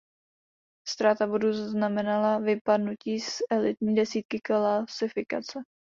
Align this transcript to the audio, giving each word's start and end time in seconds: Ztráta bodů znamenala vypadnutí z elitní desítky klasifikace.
Ztráta 0.87 1.27
bodů 1.27 1.53
znamenala 1.53 2.39
vypadnutí 2.39 3.19
z 3.19 3.37
elitní 3.51 3.95
desítky 3.95 4.39
klasifikace. 4.43 5.59